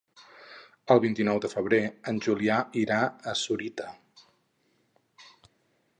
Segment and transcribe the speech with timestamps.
[0.95, 1.81] El vint-i-nou de febrer
[2.13, 2.99] en Julià irà
[3.33, 3.89] a Sorita.